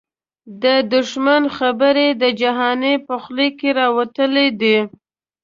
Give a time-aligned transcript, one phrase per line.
[0.63, 3.47] د دښمن خبري د جهانی په خوله
[3.79, 4.77] راوتلی دې